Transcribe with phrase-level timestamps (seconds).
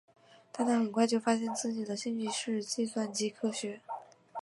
[0.51, 3.81] 但他很快就发现自己的兴趣是计算机科学。